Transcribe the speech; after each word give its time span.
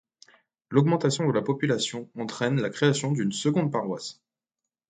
L’augmentation 0.71 1.27
de 1.27 1.31
la 1.31 1.43
population 1.43 2.09
entraine 2.17 2.59
la 2.59 2.71
création 2.71 3.11
d’une 3.11 3.31
seconde 3.31 3.71
paroisse. 3.71 4.19